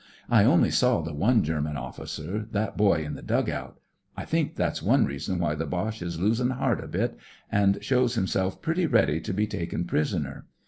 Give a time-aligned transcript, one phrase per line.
[0.31, 3.77] I only saw the one German officer— that boy in the dug out.
[4.17, 7.19] I think that's one reason why the Boche is losin' heart a bit,
[7.51, 10.47] an' shows himself pretty ready to be taken prisoner.